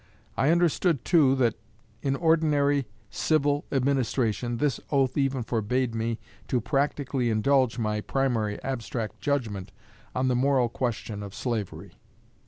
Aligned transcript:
I 0.35 0.49
understood, 0.49 1.05
too, 1.05 1.35
that 1.35 1.53
in 2.01 2.15
ordinary 2.15 2.87
civil 3.11 3.65
administration 3.71 4.57
this 4.57 4.79
oath 4.91 5.15
even 5.15 5.43
forbade 5.43 5.93
me 5.93 6.17
to 6.47 6.59
practically 6.59 7.29
indulge 7.29 7.77
my 7.77 8.01
primary 8.01 8.59
abstract 8.63 9.21
judgment 9.21 9.71
on 10.15 10.27
the 10.27 10.35
moral 10.35 10.69
question 10.69 11.21
of 11.21 11.35
slavery. 11.35 11.99